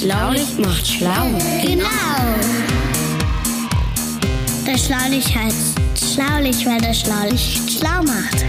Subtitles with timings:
[0.00, 1.26] Schlaulicht macht schlau.
[1.62, 1.84] Genau.
[4.64, 8.46] Das Schlaulicht heißt Schlaulicht, weil das Schlaulicht schlau macht.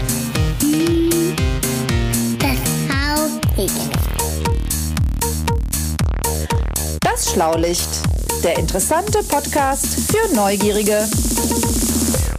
[2.39, 3.89] Das Schlaulicht.
[7.01, 7.89] Das Schlaulicht,
[8.45, 11.05] der interessante Podcast für Neugierige.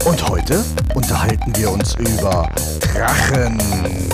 [0.07, 4.12] Und heute unterhalten wir uns über Drachen.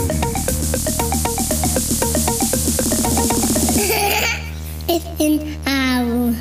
[4.91, 6.33] Ich bin Au.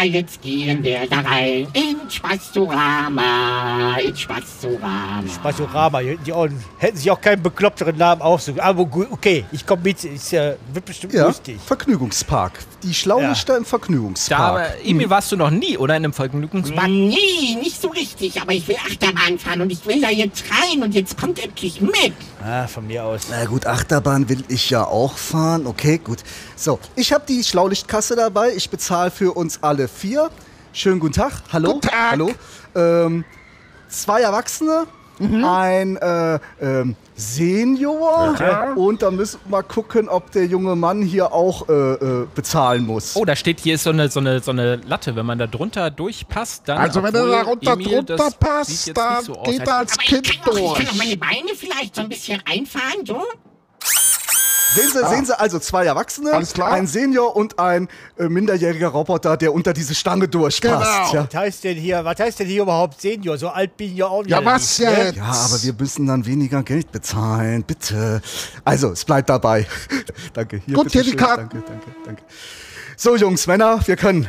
[0.00, 0.04] Da.
[0.04, 1.66] Jetzt gehen wir da rein.
[1.74, 3.96] In Spastorama.
[3.98, 5.98] In Spastorama.
[5.98, 8.60] Hinten die Ohren hätten sich auch keinen bekloppteren Namen aussuchen.
[8.60, 10.02] Aber gut, okay, ich komme mit.
[10.04, 11.58] Ist, äh, wird bestimmt Ja, lustig.
[11.64, 12.58] Vergnügungspark.
[12.82, 14.40] Die Schlaulichter im Da, Vergnügungspark.
[14.40, 15.96] aber Emil, warst du noch nie, oder?
[15.96, 16.88] In einem Vergnügungspark?
[16.88, 18.40] Nee, nicht so richtig.
[18.40, 21.80] Aber ich will Achterbahn fahren und ich will da jetzt rein und jetzt kommt endlich
[21.80, 22.12] mit.
[22.42, 23.26] Ah, von mir aus.
[23.30, 25.66] Na gut, Achterbahn will ich ja auch fahren.
[25.66, 26.18] Okay, gut.
[26.56, 28.52] So, ich habe die Schlaulichtkasse dabei.
[28.54, 30.30] Ich bezahle für uns alle vier.
[30.72, 31.32] Schönen guten Tag.
[31.52, 31.74] Hallo.
[31.74, 32.10] Guten Tag.
[32.12, 32.30] Hallo.
[32.74, 33.24] Ähm,
[33.88, 34.86] zwei Erwachsene,
[35.20, 38.34] ein äh, ähm, Senior
[38.76, 42.86] und da müssen wir mal gucken, ob der junge Mann hier auch äh, äh, bezahlen
[42.86, 43.14] muss.
[43.16, 45.16] Oh, da steht hier ist so eine, so, eine, so eine Latte.
[45.16, 46.78] Wenn man da drunter durchpasst, dann.
[46.78, 50.02] Also wenn du obwohl, da runter Emil, drunter passt, dann so geht er als Aber
[50.02, 50.88] ich Kind kann, doch, ich kann durch.
[50.88, 53.22] doch meine Beine vielleicht so ein bisschen einfahren, so.
[54.74, 56.70] Sehen Sie, sehen Sie also zwei Erwachsene, Alles klar.
[56.70, 61.10] ein Senior und ein äh, minderjähriger Roboter, der unter diese Stange durchpasst.
[61.10, 61.14] Genau.
[61.14, 61.26] Ja.
[61.28, 63.36] Was heißt denn hier, was heißt denn hier überhaupt Senior?
[63.36, 64.30] So alt bin ich ja auch nicht.
[64.30, 65.04] Ja, was nicht, ne?
[65.04, 65.16] jetzt?
[65.16, 68.22] Ja, aber wir müssen dann weniger Geld bezahlen, bitte.
[68.64, 69.66] Also, es bleibt dabei.
[70.34, 70.60] danke.
[70.64, 71.16] Hier, Gut, bitte hier die.
[71.16, 71.48] Karten.
[71.50, 72.22] Danke, danke, danke.
[73.02, 74.28] So, Jungs, Männer, wir können.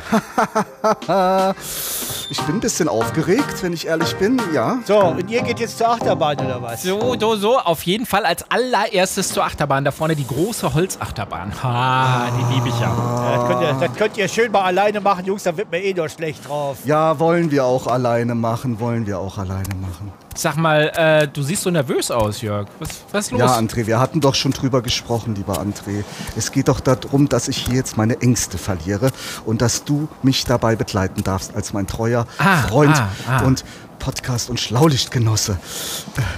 [2.30, 4.78] ich bin ein bisschen aufgeregt, wenn ich ehrlich bin, ja.
[4.86, 6.82] So, und ihr geht jetzt zur Achterbahn oder was?
[6.82, 7.58] So, so, so.
[7.58, 9.84] Auf jeden Fall als allererstes zur Achterbahn.
[9.84, 11.52] Da vorne die große Holzachterbahn.
[11.62, 12.96] Ha, die liebe ich ja.
[12.96, 15.82] Ja, das, könnt ihr, das könnt ihr schön mal alleine machen, Jungs, da wird mir
[15.82, 16.78] eh nur schlecht drauf.
[16.86, 20.10] Ja, wollen wir auch alleine machen, wollen wir auch alleine machen.
[20.34, 22.66] Sag mal, äh, du siehst so nervös aus, Jörg.
[22.78, 23.40] Was, was ist los?
[23.40, 26.04] Ja, André, wir hatten doch schon drüber gesprochen, lieber André.
[26.36, 29.10] Es geht doch darum, dass ich hier jetzt meine Ängste verliere
[29.44, 33.42] und dass du mich dabei begleiten darfst als mein treuer Ah, Freund ah, ah.
[33.42, 33.64] und
[33.98, 35.58] Podcast- und Schlaulichtgenosse.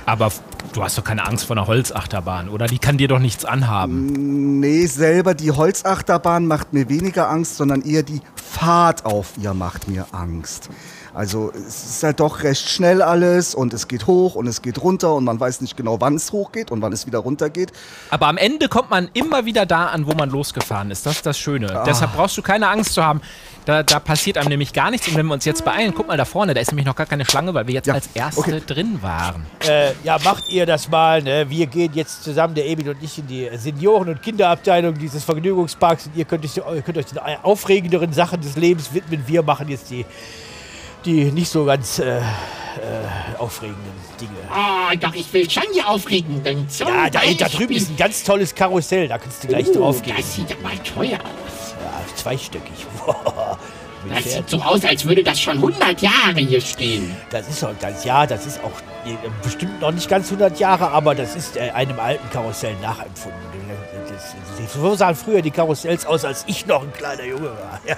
[0.05, 0.31] Aber
[0.75, 2.67] du hast doch keine Angst vor einer Holzachterbahn, oder?
[2.67, 4.61] Die kann dir doch nichts anhaben.
[4.61, 9.89] Nee, selber die Holzachterbahn macht mir weniger Angst, sondern eher die Fahrt auf ihr macht
[9.89, 10.69] mir Angst.
[11.15, 14.83] Also es ist halt doch recht schnell alles und es geht hoch und es geht
[14.83, 17.73] runter und man weiß nicht genau, wann es hochgeht und wann es wieder runtergeht.
[18.11, 21.07] Aber am Ende kommt man immer wieder da an, wo man losgefahren ist.
[21.07, 21.71] Das ist das Schöne.
[21.81, 21.85] Ah.
[21.85, 23.21] Deshalb brauchst du keine Angst zu haben.
[23.65, 25.09] Da, da passiert einem nämlich gar nichts.
[25.09, 27.07] Und wenn wir uns jetzt beeilen, guck mal da vorne, da ist nämlich noch gar
[27.07, 28.63] keine Schlange, weil wir jetzt Ja, als Erste okay.
[28.67, 29.47] drin waren.
[29.67, 31.23] Äh, ja, macht ihr das mal.
[31.23, 31.49] Ne?
[31.49, 36.07] Wir gehen jetzt zusammen, der Emil und ich, in die Senioren- und Kinderabteilung dieses Vergnügungsparks.
[36.07, 39.23] Und ihr könnt, euch, ihr könnt euch den aufregenderen Sachen des Lebens widmen.
[39.27, 40.05] Wir machen jetzt die,
[41.05, 42.23] die nicht so ganz äh, äh,
[43.39, 44.33] aufregenden Dinge.
[44.53, 46.69] Oh, doch, ich will schon die aufregenden.
[46.69, 49.09] Zum Ja, da, da drüben ist ein ganz tolles Karussell.
[49.09, 50.15] Da kannst du gleich Oh, drauf gehen.
[50.17, 51.75] Das sieht aber teuer aus.
[51.83, 52.87] Ja, zweistöckig.
[54.07, 54.35] Das Pferd.
[54.35, 57.17] sieht so aus, als würde das schon 100 Jahre hier stehen.
[57.31, 60.91] Das ist auch ganz, ja, das ist auch äh, bestimmt noch nicht ganz 100 Jahre,
[60.91, 63.41] aber das ist äh, einem alten Karussell nachempfunden.
[64.13, 67.81] Das, das, so sahen früher die Karussells aus, als ich noch ein kleiner Junge war.
[67.87, 67.97] Ja.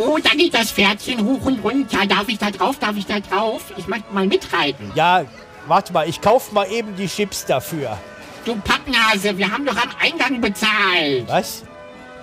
[0.00, 2.06] Oh, da geht das Pferdchen hoch und runter.
[2.06, 2.78] Darf ich da drauf?
[2.78, 3.62] Darf ich da drauf?
[3.76, 4.90] Ich möchte mal mitreiten.
[4.94, 5.24] ja,
[5.66, 7.98] warte mal, ich kauf mal eben die Chips dafür.
[8.44, 11.28] Du Pappnase, wir haben doch am Eingang bezahlt.
[11.28, 11.64] Was?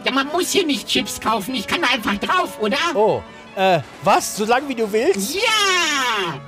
[0.03, 1.53] Ja, man muss hier nicht Chips kaufen.
[1.53, 2.77] Ich kann da einfach drauf, oder?
[2.95, 3.21] Oh,
[3.55, 4.35] äh, was?
[4.35, 5.35] So lange wie du willst?
[5.35, 6.39] Ja!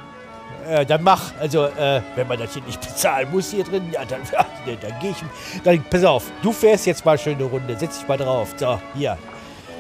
[0.68, 1.32] Äh, dann mach.
[1.40, 5.00] Also, äh, wenn man das hier nicht bezahlen muss hier drin, ja, dann, dann, dann
[5.00, 5.18] gehe ich.
[5.64, 7.78] Dann, pass auf, du fährst jetzt mal schön eine Runde.
[7.78, 8.54] Setz dich mal drauf.
[8.58, 9.18] So, hier.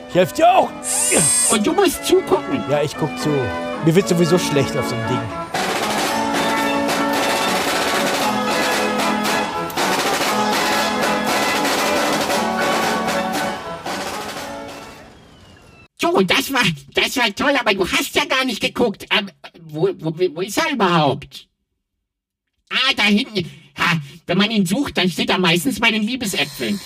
[0.09, 0.71] Ich helfe dir auch.
[1.51, 2.63] Und du musst zugucken.
[2.67, 3.29] Ja, ich guck zu.
[3.85, 5.19] Mir wird sowieso schlecht auf so einem Ding.
[16.01, 16.63] So, das war,
[16.95, 19.05] das war toll, aber du hast ja gar nicht geguckt.
[19.11, 19.29] Ähm,
[19.61, 21.47] wo, wo, wo ist er überhaupt?
[22.71, 23.47] Ah, da hinten.
[23.77, 26.79] Ha, wenn man ihn sucht, dann steht er meistens bei den Liebesäpfeln.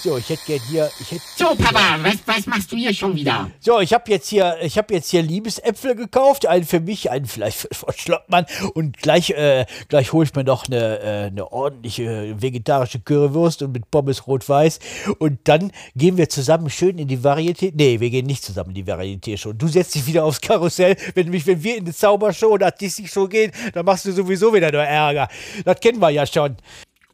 [0.00, 3.16] So, ich hätte gern hier, ich hätte So, Papa, was, was machst du hier schon
[3.16, 3.50] wieder?
[3.58, 7.26] So, ich habe jetzt hier, ich habe jetzt hier Liebesäpfel gekauft, einen für mich, einen
[7.26, 11.50] vielleicht für Frau Schlottmann und gleich, äh, gleich hole ich mir noch eine, äh, eine
[11.50, 14.78] ordentliche vegetarische Currywurst und mit Pommes rot-weiß
[15.18, 17.72] und dann gehen wir zusammen schön in die Varieté.
[17.74, 19.58] Nee, wir gehen nicht zusammen in die Varieté schon.
[19.58, 23.08] Du setzt dich wieder aufs Karussell, wenn mich, wenn wir in die Zaubershow oder Disney
[23.08, 25.28] Show gehen, dann machst du sowieso wieder nur Ärger.
[25.64, 26.56] Das kennen wir ja schon.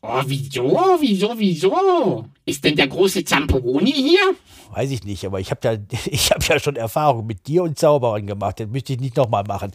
[0.06, 2.27] Oh, wieso, wieso, wieso?
[2.45, 4.35] Ist denn der große Zamperoni hier?
[4.71, 7.79] Weiß ich nicht, aber ich habe ja, ich hab ja schon Erfahrung mit dir und
[7.79, 8.61] Zauberern gemacht.
[8.61, 9.73] Das möchte ich nicht nochmal machen.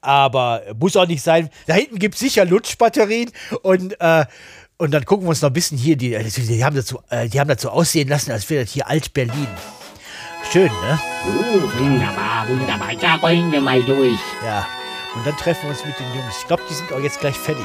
[0.00, 1.50] Aber muss auch nicht sein.
[1.66, 3.30] Da hinten gibt es sicher Lutschbatterien
[3.62, 4.24] und, äh,
[4.78, 5.96] und dann gucken wir uns noch ein bisschen hier.
[5.96, 9.48] Die, die, haben dazu, äh, die haben dazu aussehen lassen, als wäre das hier Alt-Berlin.
[10.50, 10.98] Schön, ne?
[11.26, 12.94] Oh, wunderbar, wunderbar.
[12.98, 14.18] Da rollen wir mal durch.
[14.42, 14.66] Ja.
[15.14, 16.38] Und dann treffen wir uns mit den Jungs.
[16.40, 17.64] Ich glaube, die sind auch jetzt gleich fertig.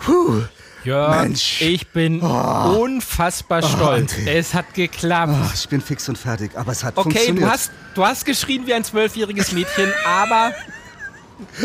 [0.00, 0.42] Puh.
[0.82, 1.60] Jörg, Mensch.
[1.60, 4.14] ich bin unfassbar stolz.
[4.14, 4.30] André.
[4.30, 5.34] Es hat geklappt.
[5.44, 7.46] Ach, ich bin fix und fertig, aber es hat Okay, funktioniert.
[7.46, 10.52] du hast, du hast geschrien wie ein zwölfjähriges Mädchen, aber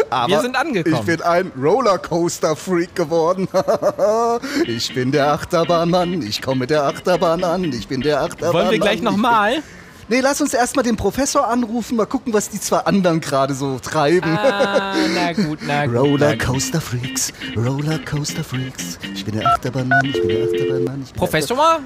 [0.10, 0.96] aber wir sind angekommen.
[0.96, 3.48] Ich bin ein Rollercoaster-Freak geworden.
[4.68, 8.54] ich bin der Achterbahnmann, ich komme mit der Achterbahn an, ich bin der Achterbahnmann.
[8.54, 9.64] wollen wir gleich ich nochmal?
[10.07, 13.80] Nee, lass uns erstmal den Professor anrufen, mal gucken, was die zwei anderen gerade so
[13.80, 14.38] treiben.
[14.38, 15.96] Ah, na gut, na gut.
[15.96, 19.00] Rollercoaster Freaks, Rollercoaster Freaks.
[19.16, 21.02] Ich bin der Achterbahnmann, ich bin der Achterbahnmann.
[21.04, 21.80] Ich bin Professor?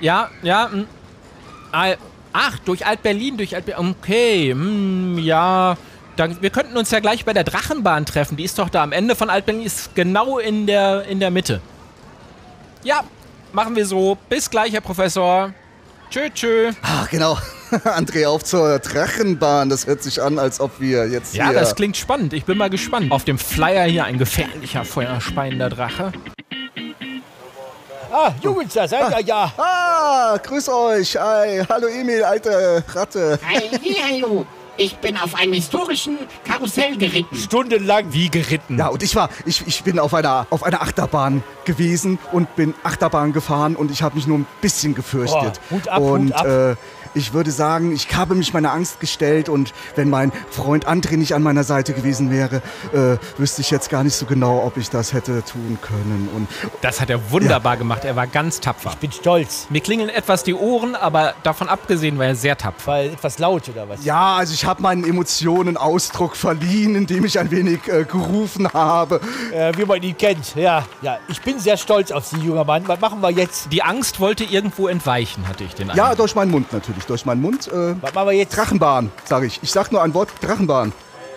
[0.00, 0.70] Ja, ja.
[0.70, 0.86] hm.
[2.32, 3.94] Ach, durch Alt-Berlin, durch Alt-Berlin.
[4.00, 5.76] Okay, hm, ja.
[6.16, 8.36] Dann, wir könnten uns ja gleich bei der Drachenbahn treffen.
[8.36, 11.60] Die ist doch da am Ende von Alt-Berlin, ist genau in der, in der Mitte.
[12.82, 13.04] Ja,
[13.52, 14.16] machen wir so.
[14.30, 15.52] Bis gleich, Herr Professor.
[16.10, 16.72] Tschö, tschö.
[16.82, 17.38] Ach, genau.
[17.84, 19.68] André, auf zur Drachenbahn.
[19.68, 21.60] Das hört sich an, als ob wir jetzt Ja, hier...
[21.60, 22.32] das klingt spannend.
[22.32, 23.12] Ich bin mal gespannt.
[23.12, 26.10] Auf dem Flyer hier ein gefährlicher, feuerspeiender Drache.
[28.12, 29.52] Ah, Jungs, da seid ihr ja.
[29.56, 31.16] Ah, grüß euch.
[31.16, 31.62] Hi.
[31.68, 33.38] Hallo Emil, alte Ratte.
[33.46, 33.70] Hey,
[34.02, 34.44] hallo.
[34.80, 37.36] Ich bin auf einem historischen Karussell geritten.
[37.36, 38.14] Stundenlang.
[38.14, 38.78] Wie geritten.
[38.78, 42.72] Ja, und ich war, ich, ich bin auf einer, auf einer Achterbahn gewesen und bin
[42.82, 45.60] Achterbahn gefahren und ich habe mich nur ein bisschen gefürchtet.
[45.68, 46.46] Boah, Hut ab, und Hut ab.
[46.46, 46.76] Äh,
[47.14, 51.34] ich würde sagen, ich habe mich meiner Angst gestellt und wenn mein Freund André nicht
[51.34, 52.62] an meiner Seite gewesen wäre,
[52.92, 56.28] äh, wüsste ich jetzt gar nicht so genau, ob ich das hätte tun können.
[56.34, 56.48] Und
[56.82, 58.04] Das hat er wunderbar gemacht.
[58.04, 58.90] Er war ganz tapfer.
[58.90, 59.66] Ich bin stolz.
[59.70, 62.92] Mir klingeln etwas die Ohren, aber davon abgesehen war er sehr tapfer.
[62.92, 64.04] Weil etwas laut oder was?
[64.04, 69.20] ja, also ich habe meinen Emotionen Ausdruck verliehen, indem ich ein wenig äh, gerufen habe.
[69.52, 70.54] Äh, wie man ihn kennt.
[70.54, 71.18] Ja, ja.
[71.28, 72.86] Ich bin sehr stolz auf Sie, junger Mann.
[72.86, 73.72] Was machen wir jetzt?
[73.72, 76.18] Die Angst wollte irgendwo entweichen, hatte ich den Ja, Eindruck.
[76.18, 77.68] durch meinen Mund natürlich, durch meinen Mund.
[77.68, 78.56] Äh, Was machen wir jetzt?
[78.56, 79.60] Drachenbahn, sage ich.
[79.62, 80.92] Ich sag nur ein Wort, Drachenbahn.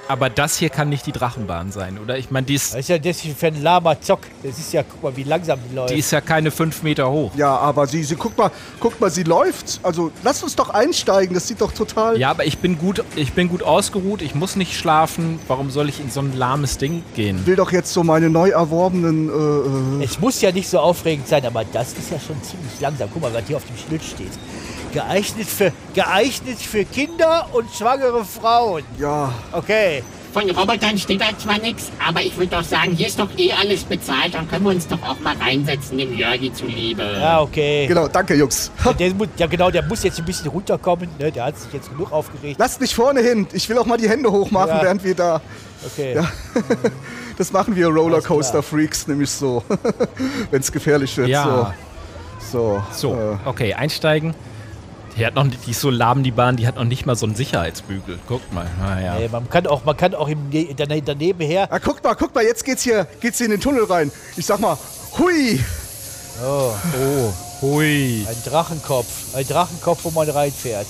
[0.09, 2.17] Aber das hier kann nicht die Drachenbahn sein, oder?
[2.17, 4.19] Ich meine, die ist, Das ist ja das hier für ein Lama Zock.
[4.43, 5.91] Das ist ja, guck mal, wie langsam die läuft.
[5.93, 7.31] die ist ja keine fünf Meter hoch.
[7.37, 8.51] Ja, aber sie, sie, guck mal,
[8.81, 9.79] guck mal, sie läuft.
[9.81, 12.19] Also lasst uns doch einsteigen, das sieht doch total...
[12.19, 15.39] Ja, aber ich bin gut, ich bin gut ausgeruht, ich muss nicht schlafen.
[15.47, 17.37] Warum soll ich in so ein lahmes Ding gehen?
[17.39, 19.29] Ich will doch jetzt so meine neu erworbenen...
[19.29, 22.77] Äh, äh, Es muss ja nicht so aufregend sein, aber das ist ja schon ziemlich
[22.81, 23.07] langsam.
[23.13, 24.31] Guck mal, was hier auf dem Schild steht.
[24.93, 28.83] Geeignet für, geeignet für Kinder und schwangere Frauen.
[28.99, 30.03] ja, Okay.
[30.33, 33.51] Von Robotern steht da zwar nichts, aber ich würde doch sagen, hier ist doch eh
[33.53, 34.33] alles bezahlt.
[34.33, 37.03] Dann können wir uns doch auch mal reinsetzen, dem Jörgi zuliebe.
[37.21, 37.85] Ja, okay.
[37.85, 38.71] genau, danke Jungs.
[38.83, 41.07] Ha, Der muss, ja, genau, der muss jetzt ein bisschen runterkommen.
[41.19, 41.31] Ne?
[41.31, 42.55] Der hat sich jetzt genug aufgeregt.
[42.59, 44.81] Lasst mich vorne hin, ich will auch mal die Hände hochmachen, Ja.
[44.81, 45.39] während wir da...
[45.85, 46.19] Okay.
[47.37, 49.63] Das machen wir Rollercoaster Alles Freaks nämlich so,
[50.51, 51.29] wenn es gefährlich wird.
[51.29, 51.73] Ja.
[52.39, 54.33] So, so, So, Äh, okay, einsteigen.
[55.17, 57.25] Die hat noch, die ist so lahm, die Bahn, die hat noch nicht mal so
[57.27, 58.19] einen Sicherheitsbügel.
[58.27, 58.65] Guckt mal.
[58.79, 59.15] Naja.
[59.19, 61.67] Nee, man kann auch, man kann auch im, Ne- dane- daneben her.
[61.71, 64.11] ah, guckt mal, guckt mal, jetzt geht's hier, geht's hier in den Tunnel rein.
[64.35, 64.75] Ich sag mal,
[65.19, 65.59] hui!
[66.43, 68.25] Oh, Oh, hui.
[68.27, 69.35] ein Drachenkopf.
[69.35, 70.87] Ein Drachenkopf, wo man reinfährt.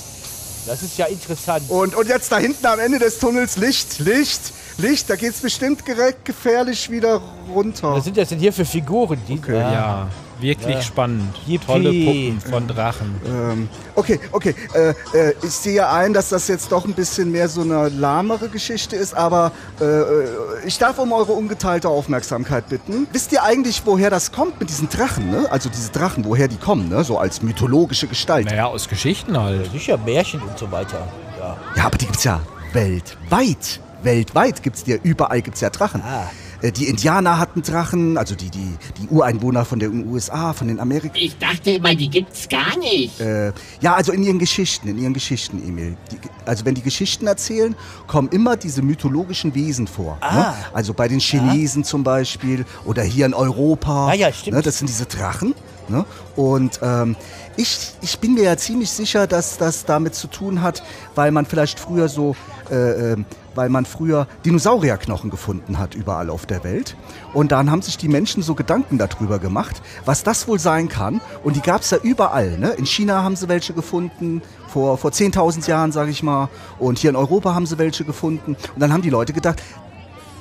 [0.66, 1.64] Das ist ja interessant.
[1.68, 4.40] Und, und jetzt da hinten am Ende des Tunnels Licht, Licht,
[4.78, 7.20] Licht, da geht's bestimmt direkt gefährlich wieder
[7.54, 7.92] runter.
[7.92, 9.18] Was sind das denn hier für Figuren?
[9.28, 9.58] Die, Okay.
[9.58, 10.08] Ja,
[10.44, 10.82] wirklich Ja.
[10.82, 11.34] spannend.
[11.46, 11.66] Yippie.
[11.66, 13.20] Tolle Puppen von Drachen.
[13.26, 14.54] Ähm, okay, okay.
[14.74, 18.48] Äh, äh, ich sehe ein, dass das jetzt doch ein bisschen mehr so eine lahmere
[18.48, 23.06] Geschichte ist, aber äh, ich darf um eure ungeteilte Aufmerksamkeit bitten.
[23.12, 25.46] Wisst ihr eigentlich, woher das kommt mit diesen Drachen, ne?
[25.50, 27.02] Also diese Drachen, woher die kommen, ne?
[27.02, 28.46] So als mythologische Gestalt.
[28.46, 29.72] Naja, aus Geschichten halt.
[29.72, 31.08] Sicher Märchen und so weiter.
[31.38, 31.56] Ja.
[31.76, 32.40] Ja, aber die gibt's ja
[32.72, 33.80] weltweit.
[34.02, 36.02] Weltweit gibt's die ja, überall gibt's ja Drachen.
[36.02, 36.30] Ah.
[36.64, 40.80] Äh, Die Indianer hatten Drachen, also die, die, die Ureinwohner von den USA, von den
[40.80, 41.14] Amerika.
[41.14, 43.20] Ich dachte immer, die gibt's gar nicht.
[43.20, 45.96] Äh, ja, also in ihren Geschichten, in ihren Geschichten, Emil.
[46.10, 46.16] Die,
[46.46, 50.16] also wenn die Geschichten erzählen, kommen immer diese mythologischen Wesen vor.
[50.20, 50.34] Ah.
[50.34, 50.54] Ne?
[50.72, 54.08] Also bei den Chinesen zum Beispiel oder hier in Europa.
[54.08, 54.56] Ah ja, stimmt.
[54.56, 54.62] Ne?
[54.62, 55.54] Das sind diese Drachen.
[55.88, 56.04] Ne?
[56.36, 57.16] Und ähm,
[57.56, 60.82] ich, ich bin mir ja ziemlich sicher, dass das damit zu tun hat,
[61.14, 62.34] weil man vielleicht früher so,
[62.70, 66.96] äh, ähm, weil man früher Dinosaurierknochen gefunden hat überall auf der Welt.
[67.32, 71.20] Und dann haben sich die Menschen so Gedanken darüber gemacht, was das wohl sein kann.
[71.44, 72.58] Und die gab es ja überall.
[72.58, 72.70] Ne?
[72.70, 76.48] In China haben sie welche gefunden, vor, vor 10.000 Jahren, sage ich mal.
[76.80, 78.56] Und hier in Europa haben sie welche gefunden.
[78.74, 79.62] Und dann haben die Leute gedacht,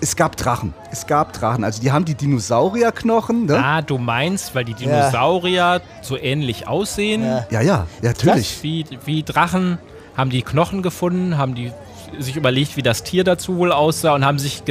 [0.04, 0.74] es gab Drachen.
[0.92, 1.64] Es gab Drachen.
[1.64, 3.46] Also die haben die Dinosaurierknochen.
[3.46, 3.58] Ne?
[3.64, 7.46] Ah, du meinst, weil die Dinosaurier so ähnlich aussehen Ja.
[7.50, 8.62] Ja, ja, ja, natürlich.
[8.62, 9.78] wie, wie Drachen,
[10.16, 11.72] haben die Knochen gefunden, haben die
[12.20, 14.62] sich überlegt, wie das Tier dazu wohl aussah und haben sich,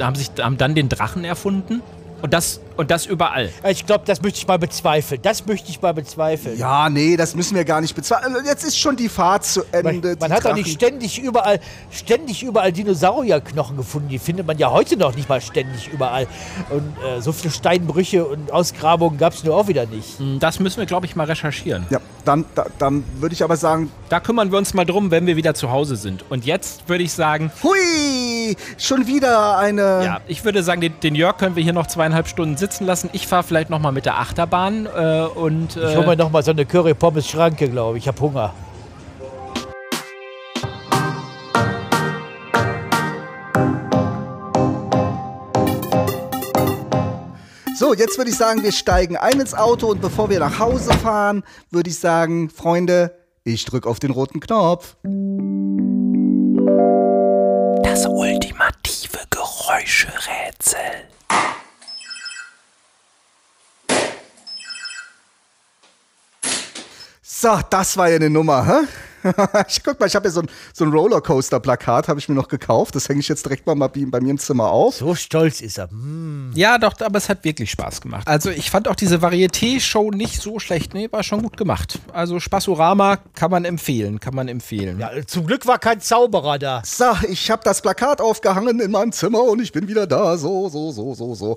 [0.00, 1.80] haben sich haben dann den Drachen erfunden
[2.22, 3.50] und das und das überall.
[3.68, 5.20] Ich glaube, das möchte ich mal bezweifeln.
[5.22, 6.58] Das möchte ich mal bezweifeln.
[6.58, 8.34] Ja, nee, das müssen wir gar nicht bezahlen.
[8.46, 10.08] Jetzt ist schon die Fahrt zu Ende.
[10.10, 11.60] Man, man hat doch nicht ständig überall,
[11.90, 14.08] ständig überall Dinosaurierknochen gefunden.
[14.08, 16.26] Die findet man ja heute noch nicht mal ständig überall.
[16.70, 20.18] Und äh, so viele Steinbrüche und Ausgrabungen gab es nur auch wieder nicht.
[20.18, 21.86] Hm, Das müssen wir, glaube ich, mal recherchieren.
[21.90, 25.26] Ja, dann, da, dann würde ich aber sagen, Da kümmern wir uns mal drum, wenn
[25.26, 26.24] wir wieder zu Hause sind.
[26.30, 27.76] Und jetzt würde ich sagen, hui,
[28.78, 30.04] schon wieder eine...
[30.04, 33.10] ja, ich würde sagen, den, den Jörg können wir hier noch zweieinhalb Stunden sitzen lassen.
[33.12, 36.30] Ich fahre vielleicht noch mal mit der Achterbahn äh, und Ich hole äh, mir noch
[36.30, 38.04] mal so eine Curry-Pommes-Schranke, glaube ich.
[38.04, 38.52] Ich habe Hunger.
[47.82, 50.92] So, jetzt würde ich sagen, wir steigen ein ins Auto und bevor wir nach Hause
[50.92, 53.12] fahren, würde ich sagen, Freunde,
[53.44, 54.94] ich drücke auf den roten Knopf.
[57.82, 60.78] Das ultimative Geräuscherätsel.
[67.22, 68.86] So, das war ja eine Nummer, hä?
[69.68, 72.48] ich, guck mal, ich habe ja so ein, so ein Rollercoaster-Plakat, habe ich mir noch
[72.48, 72.94] gekauft.
[72.94, 74.96] Das hänge ich jetzt direkt mal bei, bei mir im Zimmer auf.
[74.96, 75.90] So stolz ist er.
[75.90, 76.50] Hm.
[76.54, 78.26] Ja, doch, aber es hat wirklich Spaß gemacht.
[78.26, 80.94] Also ich fand auch diese Varieté-Show nicht so schlecht.
[80.94, 82.00] Nee, war schon gut gemacht.
[82.12, 84.98] Also Spaßorama kann man empfehlen, kann man empfehlen.
[84.98, 86.82] Ja, zum Glück war kein Zauberer da.
[86.84, 90.36] So, ich habe das Plakat aufgehangen in meinem Zimmer und ich bin wieder da.
[90.36, 91.56] So, so, so, so, so.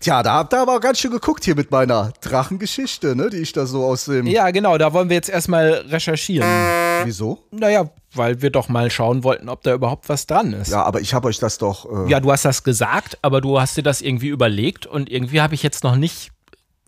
[0.00, 3.52] Tja, da habt ihr aber ganz schön geguckt hier mit meiner Drachengeschichte, ne, die ich
[3.52, 4.26] da so aus dem.
[4.26, 6.48] Ja, genau, da wollen wir jetzt erstmal recherchieren.
[7.04, 7.44] Wieso?
[7.50, 10.70] Naja, weil wir doch mal schauen wollten, ob da überhaupt was dran ist.
[10.70, 12.06] Ja, aber ich habe euch das doch.
[12.06, 15.40] Äh, Ja, du hast das gesagt, aber du hast dir das irgendwie überlegt und irgendwie
[15.40, 16.30] habe ich jetzt noch nicht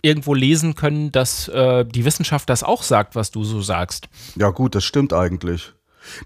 [0.03, 4.09] irgendwo lesen können, dass äh, die Wissenschaft das auch sagt, was du so sagst.
[4.37, 5.73] Ja, gut, das stimmt eigentlich.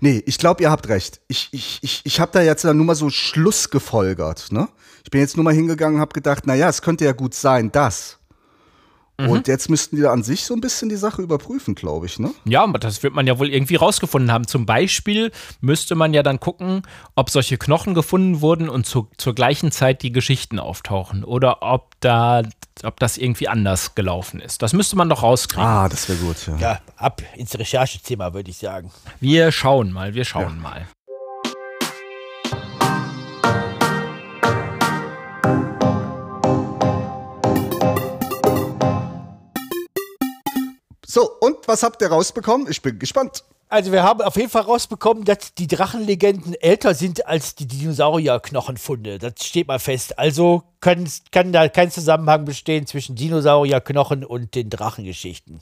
[0.00, 1.20] Nee, ich glaube, ihr habt recht.
[1.26, 4.52] Ich, ich, ich, ich habe da jetzt nur mal so Schluss gefolgert.
[4.52, 4.68] Ne?
[5.02, 7.72] Ich bin jetzt nur mal hingegangen und habe gedacht, naja, es könnte ja gut sein,
[7.72, 8.18] dass.
[9.16, 12.18] Und jetzt müssten die da an sich so ein bisschen die Sache überprüfen, glaube ich,
[12.18, 12.32] ne?
[12.44, 14.48] Ja, aber das wird man ja wohl irgendwie rausgefunden haben.
[14.48, 15.30] Zum Beispiel
[15.60, 16.82] müsste man ja dann gucken,
[17.14, 21.92] ob solche Knochen gefunden wurden und zu, zur gleichen Zeit die Geschichten auftauchen oder ob
[22.00, 22.42] da,
[22.82, 24.62] ob das irgendwie anders gelaufen ist.
[24.62, 25.64] Das müsste man doch rauskriegen.
[25.64, 26.56] Ah, das wäre gut, ja.
[26.56, 28.90] Ja, ab ins Recherchezimmer, würde ich sagen.
[29.20, 30.88] Wir schauen mal, wir schauen mal.
[41.14, 42.66] So, und was habt ihr rausbekommen?
[42.68, 43.44] Ich bin gespannt.
[43.68, 49.20] Also wir haben auf jeden Fall rausbekommen, dass die Drachenlegenden älter sind als die Dinosaurierknochenfunde.
[49.20, 50.18] Das steht mal fest.
[50.18, 55.60] Also können, kann da kein Zusammenhang bestehen zwischen Dinosaurierknochen und den Drachengeschichten.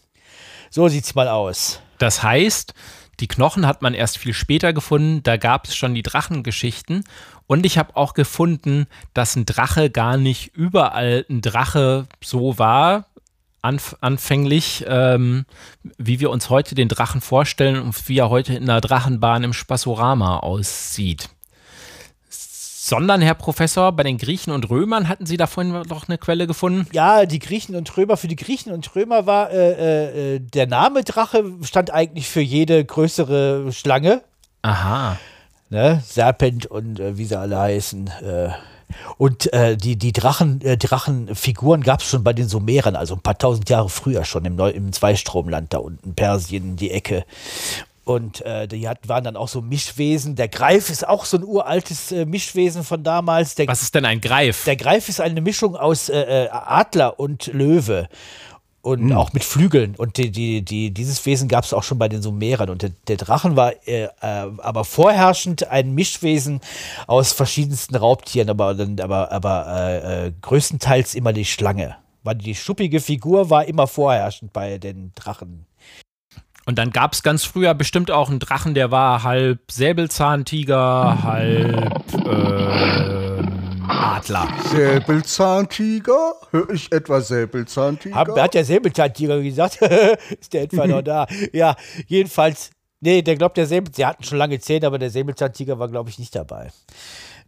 [0.70, 1.80] So sieht's mal aus.
[1.98, 2.72] Das heißt,
[3.20, 7.04] die Knochen hat man erst viel später gefunden, da gab es schon die Drachengeschichten.
[7.46, 13.04] Und ich habe auch gefunden, dass ein Drache gar nicht überall ein Drache so war,
[13.62, 15.46] anf anfänglich, ähm,
[15.96, 19.52] wie wir uns heute den Drachen vorstellen und wie er heute in der Drachenbahn im
[19.52, 21.28] Spasorama aussieht.
[22.28, 26.48] Sondern, Herr Professor, bei den Griechen und Römern hatten Sie da vorhin noch eine Quelle
[26.48, 26.88] gefunden?
[26.92, 31.04] Ja, die Griechen und Römer, für die Griechen und Römer war äh, äh, der Name
[31.04, 34.22] Drache stand eigentlich für jede größere Schlange.
[34.62, 35.16] Aha.
[35.70, 36.02] ne?
[36.04, 38.08] Serpent und äh, wie sie alle heißen.
[38.08, 38.50] Äh.
[39.18, 43.20] Und äh, die, die Drachen, äh, Drachenfiguren gab es schon bei den Sumerern, also ein
[43.20, 47.24] paar tausend Jahre früher schon im, Neu im Zweistromland da unten, Persien, die Ecke.
[48.04, 50.34] Und äh, die hatten, waren dann auch so Mischwesen.
[50.34, 53.54] Der Greif ist auch so ein uraltes äh, Mischwesen von damals.
[53.54, 54.64] Der, Was ist denn ein Greif?
[54.64, 58.08] der Greif ist eine Mischung aus äh, äh, Adler und Löwe.
[58.82, 59.94] Und auch mit Flügeln.
[59.96, 62.68] Und die, die, die, dieses Wesen gab es auch schon bei den Sumerern.
[62.68, 66.60] Und der, der Drachen war äh, äh, aber vorherrschend ein Mischwesen
[67.06, 71.94] aus verschiedensten Raubtieren, aber, aber, aber äh, äh, größtenteils immer die Schlange.
[72.24, 75.66] Weil die schuppige Figur war immer vorherrschend bei den Drachen.
[76.66, 82.04] Und dann gab es ganz früher bestimmt auch einen Drachen, der war halb Säbelzahntiger, halb
[82.26, 83.21] ähm,
[83.88, 84.48] Adler.
[84.70, 86.34] Säbelzahntiger?
[86.50, 88.14] Hör ich etwa Säbelzahntiger?
[88.14, 89.80] Hab, hat der Säbelzahntiger gesagt.
[90.40, 91.26] ist der etwa noch da?
[91.52, 92.70] Ja, jedenfalls.
[93.00, 96.10] Nee, der glaubt, der Säbel, sie hatten schon lange Zähne, aber der Säbelzahntiger war, glaube
[96.10, 96.70] ich, nicht dabei.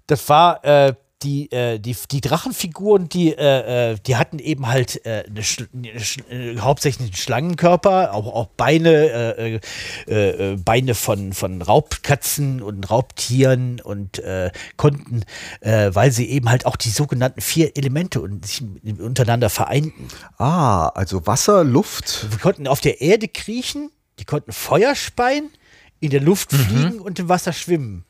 [0.06, 5.04] Das war äh, die, äh, die, die Drachenfiguren, die, äh, äh, die hatten eben halt
[5.06, 5.88] äh, eine eine
[6.30, 9.60] äh, hauptsächlich einen Schlangenkörper, auch, auch Beine,
[10.06, 14.22] äh, Beine von, von Raubkatzen und Raubtieren und
[14.76, 15.24] konnten,
[15.60, 18.62] weil sie eben halt auch die sogenannten vier Elemente und sich
[18.98, 20.08] untereinander vereinten.
[20.38, 22.26] ah, also Wasser, Luft.
[22.30, 25.50] Wir konnten auf der Erde kriechen, die konnten Feuer speien,
[26.00, 26.56] in der Luft Mhm.
[26.56, 28.04] fliegen und im Wasser schwimmen.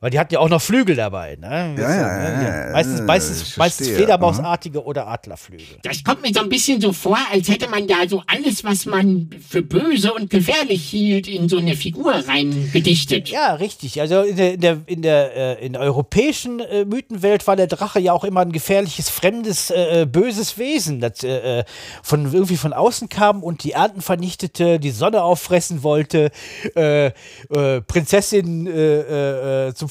[0.00, 1.36] Weil die hatten ja auch noch Flügel dabei.
[1.36, 1.74] Ne?
[1.78, 2.72] Ja, ja, ja, ja.
[2.72, 3.88] Meistens, meistens, meistens.
[3.88, 5.66] Fledermausartige oder Adlerflügel.
[5.82, 8.86] Das kommt mir so ein bisschen so vor, als hätte man da so alles, was
[8.86, 13.28] man für böse und gefährlich hielt, in so eine Figur reingedichtet.
[13.28, 14.00] Ja, richtig.
[14.00, 17.66] Also in der, in der, in der, äh, in der europäischen äh, Mythenwelt war der
[17.66, 21.64] Drache ja auch immer ein gefährliches, fremdes, äh, äh, böses Wesen, das äh, äh,
[22.02, 26.30] von, irgendwie von außen kam und die Ernten vernichtete, die Sonne auffressen wollte,
[26.74, 27.82] äh, äh,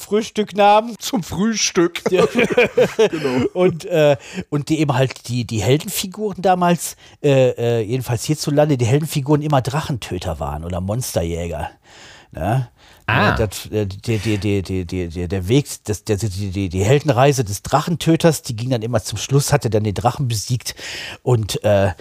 [0.08, 0.96] Zum Frühstück nahm.
[0.98, 2.02] Zum Frühstück.
[3.54, 4.16] und, äh,
[4.48, 9.60] und die eben halt die, die Heldenfiguren damals, äh, äh, jedenfalls hierzulande, die Heldenfiguren immer
[9.60, 11.70] Drachentöter waren oder Monsterjäger.
[12.32, 12.68] Ne?
[13.06, 13.30] Ah.
[13.30, 17.44] Ja, das, äh, die, die, die, die, der Weg, das, der, die, die, die Heldenreise
[17.44, 20.74] des Drachentöters, die ging dann immer zum Schluss, hatte dann den Drachen besiegt
[21.22, 21.92] und äh,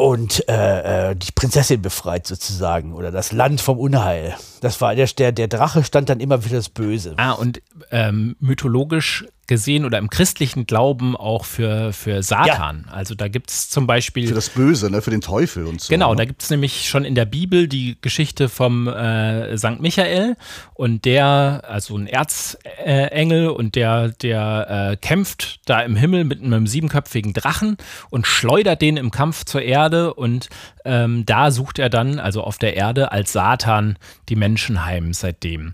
[0.00, 4.34] und äh, äh, die Prinzessin befreit sozusagen oder das Land vom Unheil.
[4.62, 7.14] Das war der, der, Drache stand dann immer für das Böse.
[7.18, 12.86] Ah, und ähm, mythologisch gesehen oder im christlichen Glauben auch für, für Satan.
[12.88, 14.28] Also da gibt es zum Beispiel.
[14.28, 15.02] Für das Böse, ne?
[15.02, 15.90] Für den Teufel und so.
[15.90, 16.28] Genau, da ne?
[16.28, 19.80] gibt es nämlich schon in der Bibel die Geschichte vom äh, St.
[19.80, 20.36] Michael
[20.74, 26.68] und der, also ein Erzengel und der, der äh, kämpft da im Himmel mit einem
[26.68, 27.76] siebenköpfigen Drachen
[28.08, 30.48] und schleudert den im Kampf zur Erde und
[30.84, 35.72] ähm, da sucht er dann, also auf der Erde, als Satan die Menschen heim seitdem.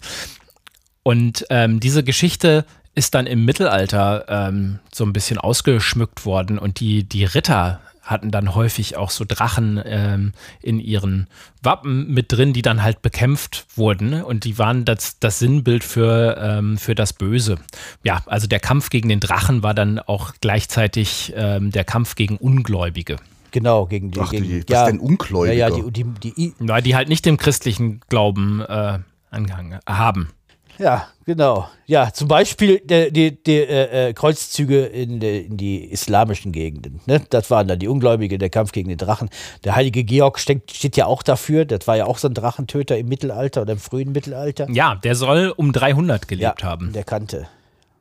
[1.02, 2.64] Und ähm, diese Geschichte
[2.96, 8.30] ist dann im Mittelalter ähm, so ein bisschen ausgeschmückt worden und die, die Ritter hatten
[8.30, 10.32] dann häufig auch so Drachen ähm,
[10.62, 11.26] in ihren
[11.62, 16.38] Wappen mit drin, die dann halt bekämpft wurden und die waren das, das Sinnbild für,
[16.40, 17.56] ähm, für das Böse.
[18.02, 22.36] Ja, also der Kampf gegen den Drachen war dann auch gleichzeitig ähm, der Kampf gegen
[22.38, 23.16] Ungläubige.
[23.50, 24.20] Genau, gegen die.
[24.20, 25.54] Ach gegen, je, was denn Ungläubige?
[25.54, 28.98] Ja, ja, die, die, die, Ja, die halt nicht dem christlichen Glauben äh,
[29.30, 30.28] angehangen haben.
[30.78, 31.68] Ja, genau.
[31.86, 37.00] Ja, zum Beispiel der, die, die äh, äh, Kreuzzüge in, die- in die islamischen Gegenden.
[37.06, 37.22] Ne?
[37.30, 39.30] Das waren dann die Ungläubigen, der Kampf gegen den Drachen.
[39.64, 41.64] Der heilige Georg steht, steht ja auch dafür.
[41.64, 44.66] Das war ja auch so ein Drachentöter im Mittelalter oder im frühen Mittelalter.
[44.70, 46.92] Ja, der soll um 300 gelebt ja, haben.
[46.92, 47.46] Der kannte.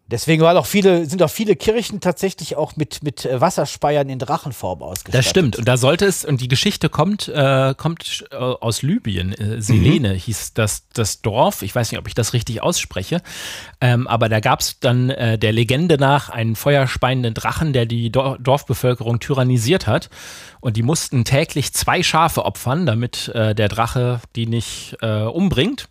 [0.08, 4.20] Deswegen waren auch viele, sind auch viele Kirchen tatsächlich auch mit, mit äh, Wasserspeiern in
[4.20, 5.16] Drachenform ausgestattet.
[5.16, 5.58] Das stimmt.
[5.58, 9.34] Und da sollte es, und die Geschichte kommt, äh, kommt äh, aus Libyen.
[9.34, 11.64] Äh, Selene hieß das, das Dorf.
[11.64, 13.24] Ich weiß nicht, ob ich das richtig ausspreche.
[13.82, 18.12] Ähm, aber da gab es dann äh, der Legende nach einen feuerspeienden Drachen, der die
[18.12, 20.12] Dor Dorfbevölkerung tyrannisiert hat.
[20.60, 25.88] Und die mussten täglich zwei Schafe opfern, damit äh, der Drache die nicht umbringt.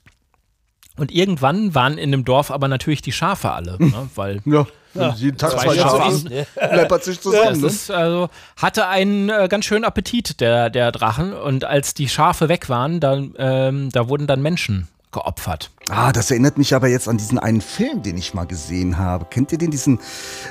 [0.97, 4.09] Und irgendwann waren in dem Dorf aber natürlich die Schafe alle, ne?
[4.15, 5.13] weil Ja, ja.
[5.15, 6.29] jeden Tag Zwei zwei Schafe.
[6.29, 6.47] Ne?
[6.57, 7.63] läppert sich zusammen.
[7.63, 11.33] Das ist, also, hatte einen äh, ganz schönen Appetit, der, der Drachen.
[11.33, 15.71] Und als die Schafe weg waren, dann, ähm, da wurden dann Menschen geopfert.
[15.89, 15.97] ne?
[15.97, 19.27] Ah, das erinnert mich aber jetzt an diesen einen Film, den ich mal gesehen habe.
[19.31, 19.99] Kennt ihr den, diesen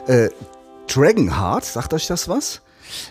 [0.08, 0.30] äh,
[0.88, 1.64] Dragonheart?
[1.64, 2.62] Sagt euch das was?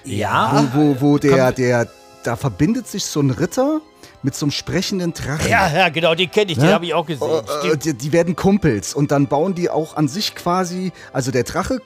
[0.05, 0.69] Ja.
[0.75, 1.89] Wo, wo, wo der, der,
[2.25, 3.81] da verbindet sich so ein Ritter
[4.23, 5.49] mit so einem sprechenden Drachen.
[5.49, 6.75] Ja, ja, genau, den kenne ich, den Ne?
[6.75, 7.29] habe ich auch gesehen.
[7.29, 7.85] Äh, Stimmt.
[7.85, 11.81] die, die werden Kumpels und dann bauen die auch an sich quasi, also der Drache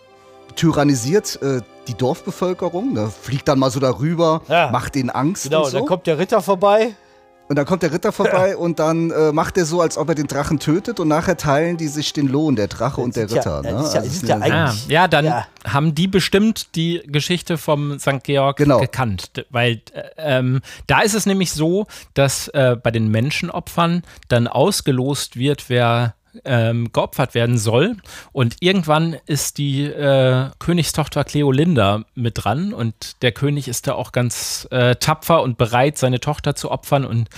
[0.55, 4.70] tyrannisiert äh, die Dorfbevölkerung, ne, fliegt dann mal so darüber, Ja.
[4.70, 5.79] macht denen Angst Genau, und so.
[5.79, 6.94] dann kommt der Ritter vorbei.
[7.49, 10.15] Und dann kommt der Ritter vorbei und dann äh, macht er so, als ob er
[10.15, 13.37] den Drachen tötet und nachher teilen die sich den Lohn, der Drache und der ja-
[13.37, 13.63] Ritter.
[13.63, 13.69] ne?
[13.83, 15.47] ist ja- Also ist ja Ah, eigentlich- ja, dann Ja.
[15.67, 18.23] haben die bestimmt die Geschichte vom St.
[18.25, 18.81] Georg Genau.
[18.81, 19.47] gekannt.
[19.51, 25.37] Weil äh, ähm, da ist es nämlich so, dass äh, bei den Menschenopfern dann ausgelost
[25.37, 27.96] wird, wer ähm, geopfert werden soll.
[28.33, 34.12] Und irgendwann ist die äh, Königstochter Cleolinda mit dran und der König ist da auch
[34.12, 37.05] ganz äh, tapfer und bereit, seine Tochter zu opfern.
[37.05, 37.29] Und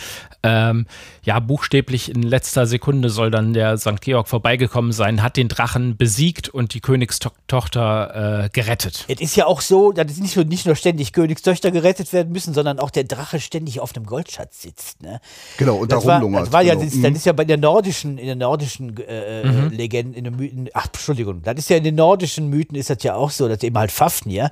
[0.42, 0.86] ähm,
[1.22, 4.00] ja, buchstäblich in letzter Sekunde soll dann der St.
[4.00, 9.04] Georg vorbeigekommen sein, hat den Drachen besiegt und die Königstochter äh, gerettet.
[9.08, 12.54] Es ist ja auch so, dass nicht nur, nicht nur ständig Königstöchter gerettet werden müssen,
[12.54, 15.02] sondern auch der Drache ständig auf einem Goldschatz sitzt.
[15.02, 15.20] Ne?
[15.56, 16.84] Genau, und da Das war, das war ja, genau.
[16.86, 19.70] das, das ist ja bei der nordischen, in der nordischen nordischen äh, Mhm.
[19.70, 23.02] Legenden, in den Mythen, ach, Entschuldigung, das ist ja in den nordischen Mythen ist das
[23.02, 24.50] ja auch so, dass eben halt Fafnir,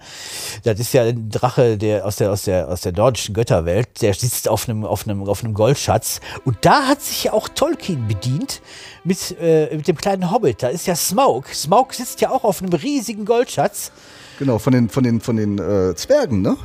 [0.64, 4.14] das ist ja ein Drache der, aus, der, aus, der, aus der nordischen Götterwelt, der
[4.14, 6.20] sitzt auf einem, auf einem, auf einem Goldschatz.
[6.44, 8.60] Und da hat sich ja auch Tolkien bedient
[9.04, 10.62] mit, äh, mit dem kleinen Hobbit.
[10.62, 11.48] Da ist ja Smaug.
[11.48, 13.92] Smaug sitzt ja auch auf einem riesigen Goldschatz.
[14.38, 16.56] Genau, von den, von den, von den äh, Zwergen, ne?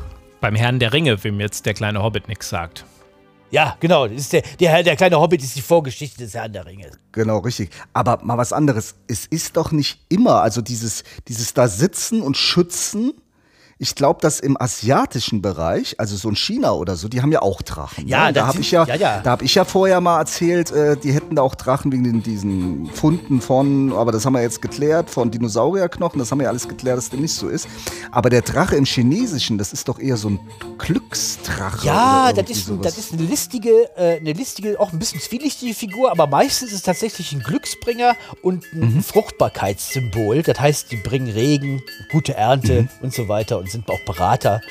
[0.42, 2.86] Beim Herrn der Ringe, wem jetzt der kleine Hobbit nichts sagt.
[3.52, 4.08] Ja, genau.
[4.08, 6.92] Das ist der, der, der kleine Hobbit ist die Vorgeschichte des Herrn der Ringe.
[7.12, 7.70] Genau, richtig.
[7.94, 8.96] Aber mal was anderes.
[9.08, 13.14] Es ist doch nicht immer, also dieses, dieses da sitzen und schützen.
[13.84, 17.42] Ich glaube, dass im asiatischen Bereich, also so in China oder so, die haben ja
[17.42, 18.08] auch Drachen.
[18.08, 18.34] Ja, ne?
[18.34, 19.22] da das habe ich ja, ja, ja.
[19.22, 22.22] da habe ich ja vorher mal erzählt, äh, die hätten da auch Drachen wegen den,
[22.22, 26.50] diesen Funden von, aber das haben wir jetzt geklärt, von Dinosaurierknochen, das haben wir ja
[26.52, 27.68] alles geklärt, dass dem nicht so ist.
[28.12, 30.40] Aber der Drache im Chinesischen, das ist doch eher so ein
[30.78, 31.88] Glücksdrache.
[31.88, 32.84] Ja, das ist, sowas.
[32.84, 36.76] das ist eine listige, äh, eine listige, auch ein bisschen zwielichtige Figur, aber meistens ist
[36.76, 39.02] es tatsächlich ein Glücksbringer und ein Mhm.
[39.04, 40.44] Fruchtbarkeitssymbol.
[40.44, 42.90] Das heißt, die bringen Regen, gute Ernte Mhm.
[43.02, 44.62] und so weiter und sind auch Berater.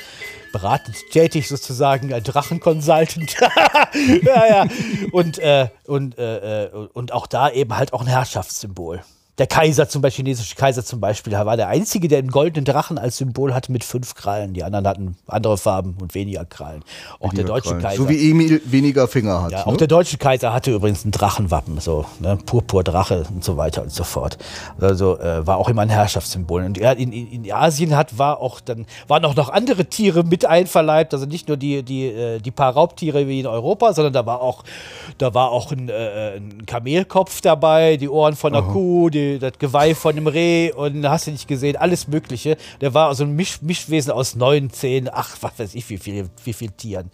[0.51, 3.35] Beratend tätig sozusagen, ein Drachenconsultant.
[4.23, 4.67] ja, ja.
[5.11, 9.01] Und, äh, und, äh, äh, und auch da eben halt auch ein Herrschaftssymbol.
[9.41, 12.99] Der Kaiser zum Beispiel, chinesische Kaiser zum Beispiel, war der einzige, der einen goldenen Drachen
[12.99, 14.53] als Symbol hatte mit fünf Krallen.
[14.53, 16.83] Die anderen hatten andere Farben und weniger Krallen.
[17.19, 17.81] Auch der deutsche Krallen.
[17.81, 18.03] Kaiser.
[18.03, 19.51] So wie Emil weniger Finger hat.
[19.51, 19.65] ja, ne?
[19.65, 23.91] auch der deutsche Kaiser hatte übrigens ein Drachenwappen, so ne, Purpurdrache und so weiter und
[23.91, 24.37] so fort.
[24.79, 26.63] Also äh, war auch immer ein Herrschaftssymbol.
[26.63, 30.45] Und er, in, in, Asien hat war auch dann waren auch noch andere Tiere mit
[30.45, 34.23] einverleibt, also nicht nur die die äh, die paar Raubtiere wie in Europa, sondern da
[34.23, 34.63] war auch
[35.17, 39.53] da war auch ein, äh, ein Kamelkopf dabei, die Ohren von einer Kuh, die, das
[39.59, 42.57] Geweih von einem Reh und hast du nicht gesehen, alles Mögliche.
[42.81, 46.29] Der war so ein Misch, Mischwesen aus neun, zehn, ach was weiß ich wie viel
[46.43, 47.11] wie viel Tieren.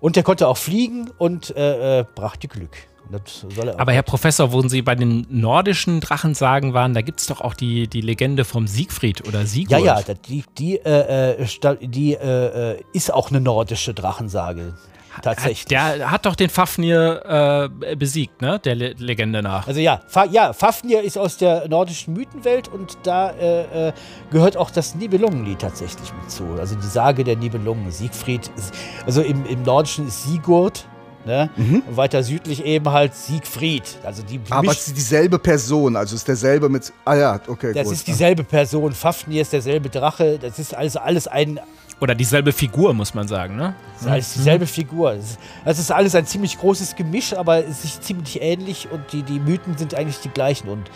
[0.00, 2.76] Und der konnte auch fliegen und äh, äh, brachte Glück.
[3.10, 3.78] Er.
[3.78, 7.52] Aber Herr Professor, wo Sie bei den nordischen Drachen waren, da gibt es doch auch
[7.54, 9.84] die, die Legende vom Siegfried oder ja, Sigurd.
[9.84, 14.74] ja, das- die, die, äh, äh, die äh, äh, ist auch eine nordische Drachensage.
[15.20, 15.66] Tatsächlich.
[15.66, 18.58] Der hat doch den Fafnir äh, besiegt, ne?
[18.60, 19.66] Der Le Legende nach.
[19.68, 23.92] Also ja, Fa ja, Fafnir ist aus der nordischen Mythenwelt und da äh, äh,
[24.30, 26.44] gehört auch das Nibelungenlied tatsächlich mit zu.
[26.58, 27.90] Also die Sage der Nibelungen.
[27.90, 28.72] Siegfried, ist,
[29.04, 30.86] also im, im Nordischen ist Sigurd,
[31.26, 31.50] ne?
[31.56, 33.82] Und weiter südlich eben halt Siegfried.
[34.04, 36.92] Also die Aber mischt- es ist dieselbe Person, also ist derselbe mit.
[37.04, 37.94] Ah ja, okay, das gut.
[37.94, 38.92] ist dieselbe Person.
[38.92, 40.38] Fafnir ist derselbe Drache.
[40.40, 41.60] Das ist also alles ein,
[42.02, 43.74] Oder dieselbe Figur, muss man sagen, ne?
[43.94, 45.12] Das ist alles dieselbe Figur.
[45.12, 49.22] Es ist- Es alles ein ziemlich großes Gemisch, aber es ist ziemlich ähnlich und die,
[49.22, 50.68] die Mythen sind eigentlich die gleichen.
[50.68, 50.90] Und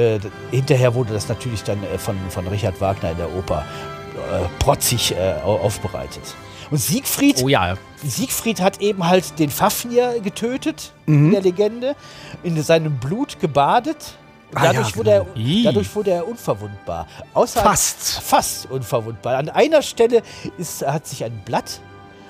[0.00, 0.20] äh,
[0.52, 3.64] hinterher wurde das natürlich dann äh, von, von Richard Wagner in der Oper
[4.14, 6.22] äh, protzig äh, au- aufbereitet.
[6.70, 7.74] Und Siegfried, Oh ja.
[8.04, 11.96] Siegfried hat eben halt den Fafnir getötet in der Legende,
[12.44, 14.14] in seinem Blut gebadet.
[14.54, 15.48] Ah ja, Dadurch, wurde genau.
[15.58, 17.06] er, dadurch wurde er unverwundbar.
[17.32, 18.20] Außer Fast.
[18.22, 19.38] Fast unverwundbar.
[19.38, 20.22] An einer Stelle
[20.58, 21.80] ist, hat sich ein Blatt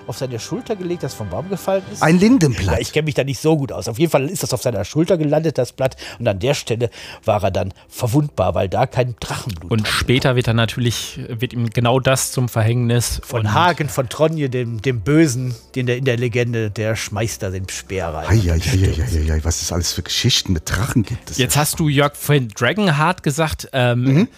[0.07, 2.03] auf seine Schulter gelegt, das vom Baum gefallen ist.
[2.03, 2.81] Ein ja, Lindenblatt.
[2.81, 3.89] ich kenne mich da nicht so gut aus.
[3.89, 5.97] Auf jeden Fall ist das auf seiner Schulter gelandet, das Blatt.
[6.19, 6.91] Und an der Stelle
[7.25, 11.71] war er dann verwundbar, weil da kein Drachenblut Und später wird er natürlich, wird ihm
[11.71, 13.21] genau das zum Verhängnis.
[13.25, 17.51] Von Hagen von Tronje, dem, dem Bösen, den der in der Legende, der schmeißt da
[17.51, 18.27] den Speer rein.
[18.29, 21.31] Eieieiei, was es alles für Geschichten mit Drachen gibt.
[21.31, 23.69] Das Jetzt hast du Jörg von Dragonheart gesagt.
[23.73, 24.29] Ähm, Mhm.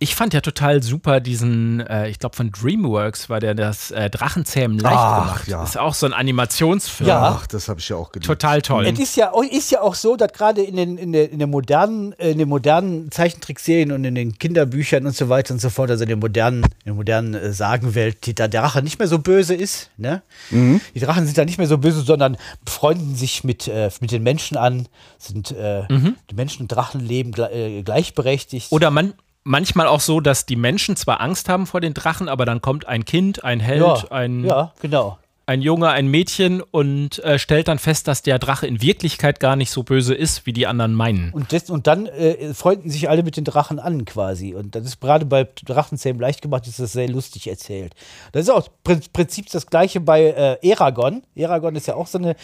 [0.00, 4.08] Ich fand ja total super diesen, äh, ich glaube von DreamWorks war der das äh,
[4.08, 5.48] Drachenzähmen leicht Ach, gemacht.
[5.48, 5.60] ja.
[5.60, 7.08] Das ist auch so ein Animationsfilm.
[7.08, 7.36] Ja.
[7.36, 8.26] Ach, das habe ich ja auch geliebt.
[8.26, 8.86] Total toll.
[8.86, 11.38] Es ist ja, auch- ist ja auch so, dass gerade in den, in, der, in,
[11.40, 15.60] der modernen, äh, in den modernen Zeichentrickserien und in den Kinderbüchern und so weiter und
[15.60, 18.82] so fort, also in der modernen, in der modernen äh, Sagenwelt, die, da der Drache
[18.82, 19.90] nicht mehr so böse ist.
[19.96, 20.22] Ne?
[20.52, 22.36] Die Drachen sind da nicht mehr so böse, sondern
[22.68, 24.86] freunden sich mit, äh, mit den Menschen an,
[25.18, 25.82] sind äh,
[26.30, 28.70] die Menschen und Drachen leben gle äh, gleichberechtigt.
[28.70, 29.14] Oder man,
[29.48, 32.86] manchmal auch so, dass die Menschen zwar Angst haben vor den Drachen, aber dann kommt
[32.86, 35.18] ein Kind, ein Held, ja, ein, ja, genau.
[35.46, 39.56] ein Junge, ein Mädchen und äh, stellt dann fest, dass der Drache in Wirklichkeit gar
[39.56, 41.32] nicht so böse ist, wie die anderen meinen.
[41.32, 44.54] Und, das, und dann äh, freunden sich alle mit den Drachen an quasi.
[44.54, 47.94] Und das ist gerade bei Drachenzähmen leicht gemacht, ist das sehr lustig erzählt.
[48.32, 51.22] Das ist auch im Prinzip das gleiche bei äh, Eragon.
[51.34, 52.36] Eragon ist ja auch so eine,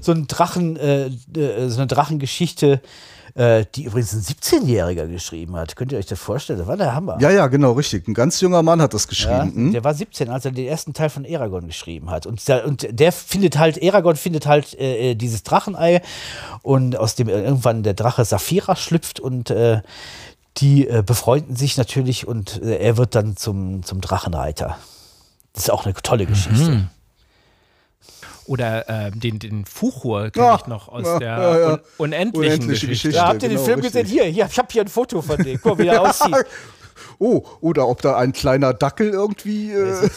[0.00, 2.78] so ein Drachen, äh, äh, so eine Drachengeschichte, äh,
[3.34, 5.74] die übrigens ein 17-Jähriger geschrieben hat.
[5.76, 6.58] Könnt ihr euch das vorstellen?
[6.58, 7.18] Das war der Hammer.
[7.20, 8.06] Ja, ja, genau, richtig.
[8.08, 9.54] Ein ganz junger Mann hat das Ja, geschrieben.
[9.54, 9.72] hm?
[9.72, 12.26] Der war 17, als er den ersten Teil von Eragon geschrieben hat.
[12.26, 16.02] Und der, und der findet halt, Eragon findet halt äh, äh, dieses Drachenei
[16.62, 19.80] und aus dem äh, irgendwann der Drache Saphira schlüpft und äh,
[20.58, 24.78] die äh, befreunden sich natürlich und äh, er wird dann zum, zum Drachenreiter.
[25.52, 26.88] Das ist auch eine tolle Geschichte.
[28.46, 31.72] Oder äh, den, den Fuchur kenne Ja, ich noch aus ja, der ja, ja.
[31.72, 32.86] Un unendlichen Unendliche Geschichte.
[32.88, 33.16] Geschichte.
[33.16, 34.02] Ja, habt ihr den genau, Film richtig.
[34.04, 34.14] gesehen?
[34.22, 35.60] Hier, hier, ich habe hier ein Foto von dem.
[35.60, 36.34] Guck mal, wie er aussieht.
[37.18, 39.72] Oh, oder ob da ein kleiner Dackel irgendwie.
[39.72, 40.08] Äh,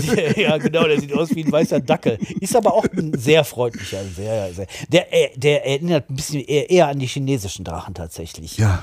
[0.00, 2.18] sieht- ja, genau, der sieht aus wie ein weißer Dackel.
[2.40, 4.66] Ist aber auch ein sehr freundlicher, sehr, sehr.
[4.88, 8.56] Der, äh, der erinnert ein bisschen eher, eher an die chinesischen Drachen tatsächlich.
[8.58, 8.82] ja.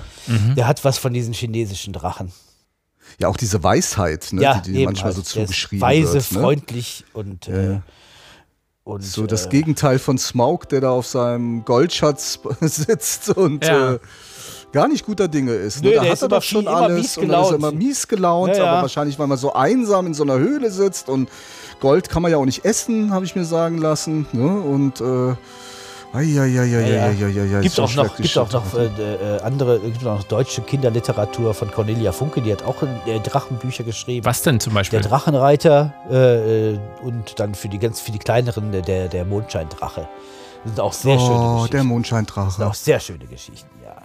[0.56, 2.32] Der hat was von diesen chinesischen Drachen.
[3.20, 5.36] ja, auch diese Weisheit, ne, ja, die, die manchmal so halt.
[5.36, 6.32] Der ist zugeschrieben Weise, wird.
[6.32, 6.40] Ne?
[6.40, 7.48] freundlich und.
[7.48, 7.80] Äh,
[8.84, 13.94] und So das äh, Gegenteil von Smaug, der da auf seinem Goldschatz sitzt und Ja.
[13.94, 14.00] äh,
[14.72, 15.84] gar nicht guter Dinge ist.
[15.84, 15.96] Nö, Ne?
[15.96, 18.56] Da der hat er doch schon alles mies und dann ist er immer mies gelaunt,
[18.56, 18.72] Ja, ja.
[18.72, 21.30] aber wahrscheinlich, weil man so einsam in so einer Höhle sitzt und
[21.80, 24.28] Gold kann man ja auch nicht essen, habe ich mir sagen lassen.
[24.32, 24.60] Ne?
[24.62, 25.36] Und äh,
[26.13, 30.62] ai, Gibt so auch noch, gibt auch noch äh, äh, andere, gibt auch noch deutsche
[30.62, 34.26] Kinderliteratur von Cornelia Funke, die hat auch äh, Drachenbücher geschrieben.
[34.26, 35.00] Was denn zum Beispiel?
[35.02, 39.26] Der Drachenreiter äh, äh, und dann für die ganz für die kleineren äh, der, der
[39.26, 40.08] Mondscheindrache.
[40.63, 41.71] Das sind auch sehr schöne Oh, Geschichten.
[41.71, 42.67] der Das sind Mondscheindrache.
[42.67, 43.95] auch sehr schöne Geschichten, ja.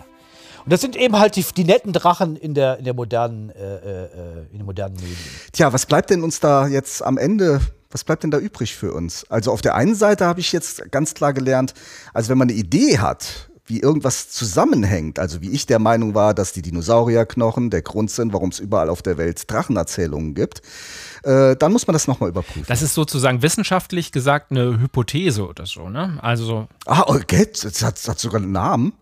[0.64, 3.74] Und das sind eben halt die, die netten Drachen in der, in der modernen, äh,
[3.76, 4.08] äh,
[4.50, 5.16] in den modernen Medien.
[5.52, 8.92] Tja, was bleibt denn uns da jetzt am Ende, was bleibt denn da übrig für
[8.92, 9.24] uns?
[9.30, 11.74] Also auf der einen Seite habe ich jetzt ganz klar gelernt,
[12.12, 16.34] also wenn man eine Idee hat, wie irgendwas zusammenhängt, also wie ich der Meinung war,
[16.34, 20.62] dass die Dinosaurierknochen der Grund sind, warum es überall auf der Welt Drachenerzählungen gibt,
[21.24, 22.66] äh, dann muss man das nochmal überprüfen.
[22.68, 26.18] Das ist sozusagen wissenschaftlich gesagt eine Hypothese oder so, ne?
[26.22, 28.92] Also ah, oh, geht, das hat, das hat sogar einen Namen.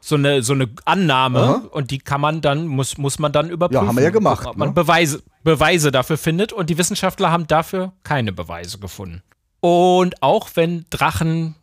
[0.00, 1.62] so eine, so eine Annahme Aha.
[1.70, 3.82] und die kann man dann, muss, muss man dann überprüfen.
[3.84, 4.74] Ja, haben wir ja gemacht, man ne?
[4.74, 9.22] Beweise, Beweise dafür findet und die Wissenschaftler haben dafür keine Beweise gefunden.
[9.60, 11.54] Und auch wenn Drachen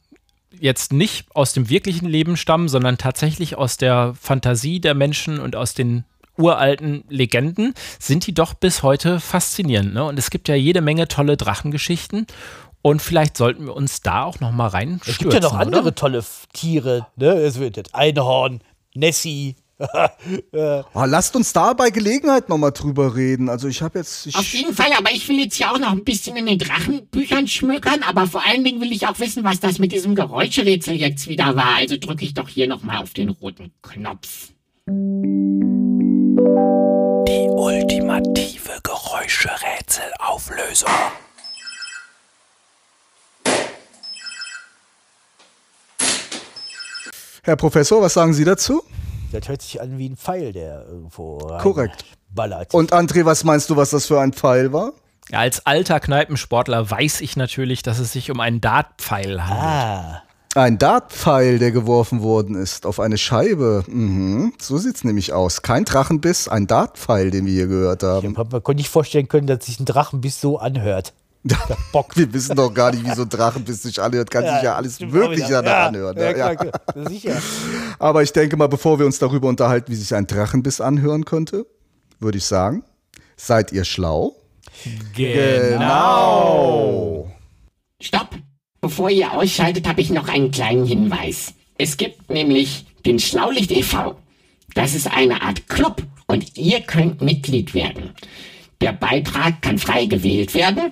[0.60, 5.56] jetzt nicht aus dem wirklichen Leben stammen, sondern tatsächlich aus der Fantasie der Menschen und
[5.56, 6.04] aus den
[6.36, 9.94] uralten Legenden, sind die doch bis heute faszinierend.
[9.94, 10.04] Ne?
[10.04, 12.26] Und es gibt ja jede Menge tolle Drachengeschichten.
[12.82, 15.12] Und vielleicht sollten wir uns da auch noch mal reinstürzen.
[15.12, 15.62] Es gibt ja noch oder?
[15.62, 17.28] andere tolle F- Tiere, ne?
[17.34, 18.62] Es wird das Einhorn,
[18.96, 19.56] Nessie.
[19.78, 23.50] Oh, lasst uns da bei Gelegenheit nochmal drüber reden.
[23.50, 25.92] Also ich habe jetzt, Auf ich, jeden Fall, aber ich will jetzt ja auch noch
[25.92, 29.60] ein bisschen in den Drachenbüchern schmökern, aber vor allen Dingen will ich auch wissen, was
[29.60, 31.76] das mit diesem Geräuscherätsel jetzt wieder war.
[31.76, 34.52] Also drücke ich doch hier nochmal auf den roten Knopf.
[37.28, 40.90] Die ultimative Geräuscherätselauflösung.
[47.44, 48.82] Herr Professor, was sagen Sie dazu?
[49.32, 52.06] Das hört sich an wie ein Pfeil, der irgendwo Korrekt.
[52.30, 52.74] ballert.
[52.74, 54.94] Und André, was meinst du, was das für ein Pfeil war?
[55.30, 59.60] Ja, als alter Kneipensportler weiß ich natürlich, dass es sich um einen Dartpfeil handelt.
[59.66, 60.22] ah,
[60.56, 63.84] Ein Dartpfeil, der geworfen worden ist auf eine Scheibe.
[63.88, 64.54] Mhm.
[64.62, 65.64] So sieht's nämlich aus.
[65.64, 68.38] Kein Drachenbiss, ein Dartpfeil, den wir hier gehört ich haben.
[68.38, 71.14] hab, man konnte nicht vorstellen können, dass sich ein Drachenbiss so anhört.
[71.46, 72.18] Der Bock.
[72.18, 74.32] Wir wissen doch gar nicht, wie so ein Drachenbiss sich anhört.
[74.32, 76.18] Kann sich ja alles Mögliche ja, anhören.
[76.18, 76.34] Ja, ne?
[76.34, 76.56] klar, Ja.
[76.56, 76.74] klar.
[77.08, 77.40] Sicher.
[78.00, 81.68] Aber ich denke mal, bevor wir uns darüber unterhalten, wie sich ein Drachenbiss anhören könnte,
[82.20, 82.84] würde ich sagen,
[83.38, 84.36] seid ihr schlau?
[85.14, 86.52] Genau.
[88.02, 88.30] Stopp!
[88.82, 91.54] Bevor ihr ausschaltet, habe ich noch einen kleinen Hinweis.
[91.78, 94.16] Es gibt nämlich den Schlaulicht e.V.
[94.74, 98.16] Das ist eine Art Club und ihr könnt Mitglied werden.
[98.82, 100.92] Der Beitrag kann frei gewählt werden